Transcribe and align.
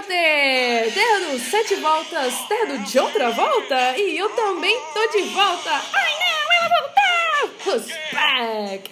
Potter! 0.00 0.94
Terra 0.94 1.30
dos 1.30 1.42
Sete 1.42 1.74
Voltas, 1.76 2.34
terra 2.48 2.66
do 2.66 2.78
de 2.78 2.98
outra 2.98 3.30
volta, 3.30 3.98
e 3.98 4.16
eu 4.16 4.30
também 4.30 4.80
tô 4.94 5.06
de 5.08 5.22
volta! 5.28 5.70
Ai 5.70 6.12
não, 6.20 6.52
ela 6.56 6.68
voltou! 6.80 7.74
Who's 7.74 7.86
back? 8.12 8.90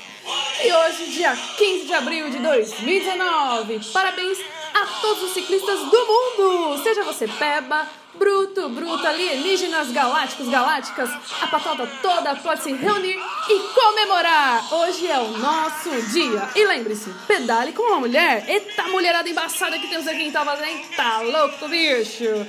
E 0.63 0.73
hoje, 0.73 1.07
dia 1.13 1.35
15 1.57 1.87
de 1.87 1.95
abril 1.95 2.29
de 2.29 2.39
2019, 2.39 3.81
parabéns 3.93 4.39
a 4.75 4.87
todos 5.01 5.23
os 5.23 5.33
ciclistas 5.33 5.81
do 5.81 6.07
mundo! 6.07 6.83
Seja 6.83 7.03
você 7.05 7.27
peba, 7.27 7.89
bruto, 8.15 8.69
bruta, 8.69 9.09
alienígenas, 9.09 9.91
galácticos, 9.93 10.49
galácticas, 10.49 11.11
a 11.41 11.47
patota 11.47 11.87
toda 12.03 12.35
pode 12.37 12.63
se 12.63 12.73
reunir 12.73 13.19
e 13.49 13.59
comemorar! 13.75 14.75
Hoje 14.75 15.07
é 15.07 15.19
o 15.19 15.29
nosso 15.39 15.91
dia! 16.11 16.49
E 16.55 16.65
lembre-se, 16.65 17.11
pedale 17.27 17.73
com 17.73 17.83
uma 17.83 18.01
mulher! 18.01 18.45
Eita 18.49 18.85
mulherada 18.85 19.29
embaçada 19.29 19.79
que 19.79 19.89
temos 19.89 20.07
aqui 20.07 20.25
em 20.25 20.33
Taubaté, 20.33 20.83
tá 20.97 21.21
louco, 21.21 21.69
bicho! 21.69 22.47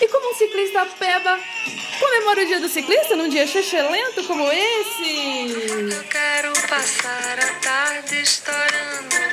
E 0.00 0.08
como 0.08 0.30
um 0.30 0.34
ciclista 0.34 0.84
peba 0.98 1.38
comemora 2.00 2.42
o 2.42 2.46
dia 2.46 2.58
do 2.58 2.68
ciclista 2.68 3.14
num 3.14 3.28
dia 3.28 3.46
lento 3.88 4.24
como 4.24 4.50
esse? 4.50 5.52
Eu 5.92 6.04
quero 6.04 6.52
passar 6.68 7.38
a 7.38 7.60
tarde 7.60 8.20
estourando 8.20 9.31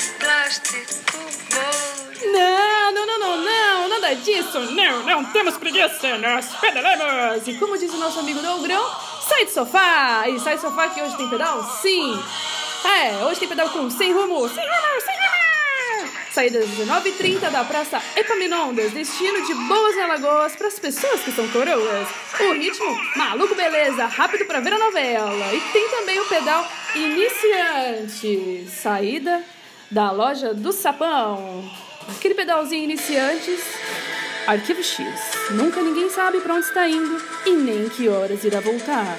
disso. 4.15 4.59
Não, 4.71 5.03
não 5.03 5.25
temos 5.25 5.57
preguiça, 5.57 6.17
nós 6.17 6.47
pedalamos. 6.59 7.47
E 7.47 7.53
como 7.55 7.77
diz 7.77 7.93
o 7.93 7.97
nosso 7.97 8.19
amigo 8.19 8.41
Dogrão, 8.41 8.83
sai 9.27 9.45
do 9.45 9.51
sofá. 9.51 10.27
E 10.27 10.39
sai 10.39 10.55
do 10.55 10.61
sofá 10.61 10.89
que 10.89 11.01
hoje 11.01 11.17
tem 11.17 11.29
pedal? 11.29 11.63
Sim. 11.81 12.19
É, 12.85 13.23
hoje 13.25 13.39
tem 13.39 13.49
pedal 13.49 13.69
com 13.69 13.89
sem 13.89 14.13
rumo, 14.13 14.47
sem 14.47 14.63
rumo, 14.63 15.01
sem 15.01 15.15
rumo. 15.15 15.49
Saída 16.31 16.59
às 16.59 16.69
19h30 16.69 17.49
da 17.49 17.63
Praça 17.63 18.01
Epaminondas, 18.15 18.91
destino 18.91 19.45
de 19.45 19.53
Boas 19.53 19.97
Alagoas 19.97 20.55
para 20.55 20.67
as 20.67 20.79
pessoas 20.79 21.21
que 21.21 21.31
são 21.31 21.47
coroas. 21.49 22.07
O 22.39 22.53
ritmo, 22.53 22.97
maluco 23.15 23.55
beleza, 23.55 24.05
rápido 24.05 24.45
para 24.45 24.59
ver 24.59 24.73
a 24.73 24.79
novela. 24.79 25.53
E 25.53 25.59
tem 25.73 25.89
também 25.89 26.19
o 26.19 26.25
pedal 26.25 26.65
iniciante, 26.95 28.69
saída 28.69 29.43
da 29.91 30.11
loja 30.11 30.53
do 30.53 30.71
Sapão. 30.71 31.69
Aquele 32.15 32.33
pedalzinho 32.33 32.83
iniciantes, 32.83 33.61
arquivo 34.47 34.83
X. 34.83 35.05
Nunca 35.51 35.81
ninguém 35.81 36.09
sabe 36.09 36.39
para 36.39 36.55
onde 36.55 36.65
está 36.65 36.87
indo 36.87 37.21
e 37.45 37.51
nem 37.51 37.89
que 37.89 38.09
horas 38.09 38.43
irá 38.43 38.59
voltar. 38.59 39.17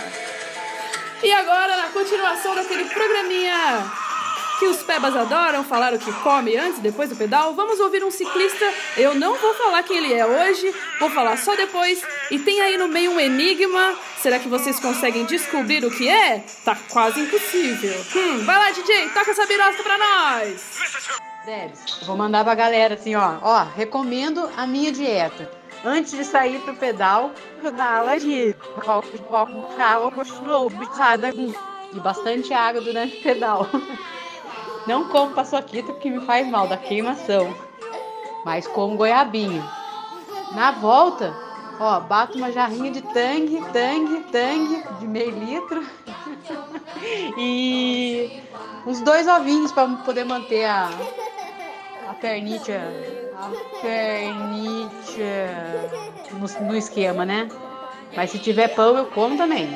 E 1.23 1.33
agora, 1.33 1.77
na 1.77 1.89
continuação 1.89 2.55
daquele 2.55 2.85
programinha 2.87 3.91
que 4.59 4.67
os 4.67 4.83
pebas 4.83 5.17
adoram 5.17 5.65
falar 5.65 5.95
o 5.95 5.99
que 5.99 6.13
come 6.23 6.55
antes 6.55 6.79
e 6.79 6.83
depois 6.83 7.09
do 7.09 7.17
pedal, 7.17 7.55
vamos 7.55 7.81
ouvir 7.81 8.05
um 8.05 8.11
ciclista. 8.11 8.71
Eu 8.95 9.15
não 9.15 9.35
vou 9.37 9.55
falar 9.55 9.83
quem 9.83 9.97
ele 9.97 10.13
é 10.13 10.27
hoje, 10.27 10.75
vou 10.99 11.09
falar 11.11 11.39
só 11.39 11.57
depois. 11.57 12.03
E 12.31 12.39
tem 12.39 12.61
aí 12.61 12.77
no 12.77 12.87
meio 12.87 13.11
um 13.11 13.19
enigma. 13.19 13.97
Será 14.23 14.39
que 14.39 14.49
vocês 14.49 14.79
conseguem 14.79 15.25
descobrir 15.25 15.83
o 15.85 15.91
que 15.91 16.09
é? 16.09 16.45
Tá 16.63 16.77
quase 16.91 17.21
impossível. 17.21 18.05
Hum, 18.15 18.45
vai 18.45 18.59
lá, 18.59 18.71
DJ, 18.71 19.09
toca 19.11 19.31
essa 19.31 19.47
birosca 19.47 19.83
pra 19.83 19.97
nós! 19.97 21.30
Debs, 21.45 22.01
vou 22.03 22.17
mandar 22.17 22.45
pra 22.45 22.55
galera 22.55 22.95
assim, 22.95 23.15
ó. 23.15 23.39
Ó, 23.43 23.63
recomendo 23.75 24.51
a 24.57 24.67
minha 24.67 24.93
dieta. 24.93 25.51
Antes 25.83 26.13
de 26.13 26.25
sair 26.25 26.61
pro 26.61 26.77
pedal, 26.77 27.31
dá 27.77 28.17
de 28.17 28.55
e 31.93 31.99
bastante 31.99 32.53
água 32.53 32.83
durante 32.83 33.17
o 33.17 33.23
pedal. 33.23 33.67
Não 34.87 35.09
como 35.09 35.35
paçoquita 35.35 35.93
porque 35.93 36.11
me 36.11 36.25
faz 36.27 36.47
mal, 36.47 36.67
da 36.67 36.77
queimação. 36.77 37.55
Mas 38.45 38.67
como 38.67 38.97
goiabinho. 38.97 39.63
Na 40.53 40.73
volta, 40.73 41.35
ó, 41.79 42.01
bato 42.01 42.37
uma 42.37 42.53
jarrinha 42.53 42.91
de 42.91 43.03
tangue, 43.03 43.63
tangue, 43.73 44.25
tangue 44.31 44.83
de 44.99 45.07
meio 45.07 45.31
litro. 45.31 45.87
e 47.39 48.43
uns 48.87 49.01
dois 49.01 49.27
ovinhos 49.27 49.73
para 49.73 49.89
poder 49.99 50.25
manter 50.25 50.65
a, 50.65 50.91
a 52.11 52.15
pernitia, 52.15 52.81
a 53.33 53.53
pernitia 53.81 55.49
no, 56.33 56.67
no 56.67 56.77
esquema, 56.77 57.25
né? 57.25 57.49
Mas 58.17 58.31
se 58.31 58.39
tiver 58.41 58.75
pão, 58.75 58.99
eu 58.99 59.07
como 59.07 59.37
também. 59.37 59.69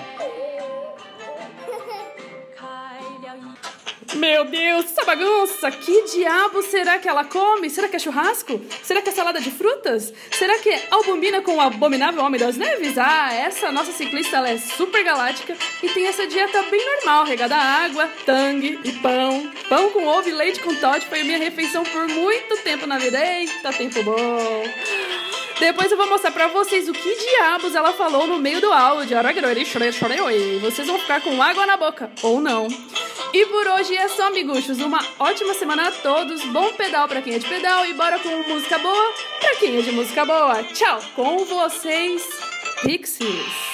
Meu 4.14 4.44
Deus, 4.44 4.84
essa 4.84 5.04
bagunça! 5.04 5.70
Que 5.70 6.04
diabo 6.04 6.62
será 6.62 6.98
que 6.98 7.08
ela 7.08 7.24
come? 7.24 7.68
Será 7.68 7.88
que 7.88 7.96
é 7.96 7.98
churrasco? 7.98 8.60
Será 8.82 9.02
que 9.02 9.08
é 9.08 9.12
salada 9.12 9.40
de 9.40 9.50
frutas? 9.50 10.12
Será 10.30 10.58
que 10.58 10.68
é 10.70 10.86
albumina 10.90 11.42
com 11.42 11.56
o 11.56 11.60
abominável 11.60 12.22
Homem 12.22 12.40
das 12.40 12.56
Neves? 12.56 12.96
Ah, 12.96 13.32
essa 13.32 13.72
nossa 13.72 13.92
ciclista 13.92 14.36
ela 14.36 14.50
é 14.50 14.58
super 14.58 15.02
galáctica 15.02 15.56
e 15.82 15.88
tem 15.88 16.06
essa 16.06 16.26
dieta 16.26 16.62
bem 16.64 16.84
normal, 16.94 17.24
regada 17.24 17.56
a 17.56 17.84
água, 17.84 18.08
tangue 18.24 18.78
e 18.84 18.92
pão. 18.92 19.50
Pão 19.68 19.90
com 19.90 20.06
ovo 20.06 20.28
e 20.28 20.32
leite 20.32 20.60
com 20.60 20.74
Todd 20.76 21.04
foi 21.06 21.24
minha 21.24 21.38
refeição 21.38 21.82
por 21.82 22.06
muito 22.06 22.56
tempo 22.62 22.86
na 22.86 22.98
vida. 22.98 23.18
Eita, 23.18 23.72
tempo 23.72 24.02
bom! 24.04 24.64
Depois 25.58 25.90
eu 25.90 25.96
vou 25.96 26.08
mostrar 26.08 26.30
pra 26.30 26.48
vocês 26.48 26.88
o 26.88 26.92
que 26.92 27.16
diabos 27.16 27.74
ela 27.74 27.92
falou 27.92 28.26
no 28.26 28.38
meio 28.38 28.60
do 28.60 28.72
áudio. 28.72 29.16
Vocês 30.60 30.86
vão 30.86 30.98
ficar 30.98 31.20
com 31.20 31.40
água 31.42 31.66
na 31.66 31.76
boca, 31.76 32.10
ou 32.22 32.40
não. 32.40 32.68
E 33.34 33.46
por 33.46 33.66
hoje 33.66 33.96
é 33.96 34.06
só, 34.06 34.28
amiguchos. 34.28 34.78
Uma 34.78 35.04
ótima 35.18 35.54
semana 35.54 35.88
a 35.88 35.90
todos. 35.90 36.40
Bom 36.52 36.72
pedal 36.74 37.08
para 37.08 37.20
quem 37.20 37.34
é 37.34 37.38
de 37.40 37.48
pedal 37.48 37.84
e 37.84 37.92
bora 37.92 38.16
com 38.20 38.28
música 38.48 38.78
boa 38.78 39.12
para 39.40 39.56
quem 39.56 39.76
é 39.76 39.82
de 39.82 39.90
música 39.90 40.24
boa. 40.24 40.62
Tchau! 40.62 41.00
Com 41.16 41.44
vocês, 41.44 42.22
Pixies. 42.82 43.73